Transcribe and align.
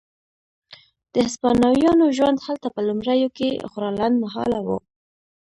د 1.13 1.15
هسپانویانو 1.25 2.05
ژوند 2.17 2.37
هلته 2.47 2.67
په 2.75 2.79
لومړیو 2.87 3.29
کې 3.37 3.49
خورا 3.71 3.89
لنډ 3.99 4.15
مهاله 4.23 4.59
و. 4.67 4.69